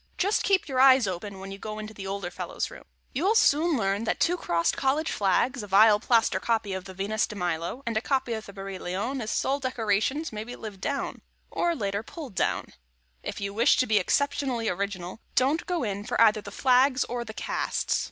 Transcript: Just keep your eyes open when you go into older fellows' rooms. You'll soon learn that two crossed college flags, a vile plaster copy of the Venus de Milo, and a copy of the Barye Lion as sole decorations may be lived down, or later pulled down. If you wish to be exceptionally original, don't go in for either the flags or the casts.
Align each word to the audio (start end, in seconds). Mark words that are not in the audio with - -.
Just 0.17 0.41
keep 0.41 0.67
your 0.67 0.79
eyes 0.79 1.05
open 1.05 1.39
when 1.39 1.51
you 1.51 1.59
go 1.59 1.77
into 1.77 2.05
older 2.07 2.31
fellows' 2.31 2.71
rooms. 2.71 2.87
You'll 3.13 3.35
soon 3.35 3.77
learn 3.77 4.03
that 4.05 4.19
two 4.19 4.35
crossed 4.35 4.75
college 4.75 5.11
flags, 5.11 5.61
a 5.61 5.67
vile 5.67 5.99
plaster 5.99 6.39
copy 6.39 6.73
of 6.73 6.85
the 6.85 6.93
Venus 6.95 7.27
de 7.27 7.35
Milo, 7.35 7.83
and 7.85 7.95
a 7.95 8.01
copy 8.01 8.33
of 8.33 8.47
the 8.47 8.51
Barye 8.51 8.79
Lion 8.79 9.21
as 9.21 9.29
sole 9.29 9.59
decorations 9.59 10.33
may 10.33 10.43
be 10.43 10.55
lived 10.55 10.81
down, 10.81 11.21
or 11.51 11.75
later 11.75 12.01
pulled 12.01 12.33
down. 12.33 12.73
If 13.21 13.39
you 13.39 13.53
wish 13.53 13.77
to 13.77 13.85
be 13.85 13.99
exceptionally 13.99 14.67
original, 14.69 15.19
don't 15.35 15.67
go 15.67 15.83
in 15.83 16.03
for 16.03 16.19
either 16.19 16.41
the 16.41 16.49
flags 16.49 17.03
or 17.03 17.23
the 17.23 17.35
casts. 17.35 17.99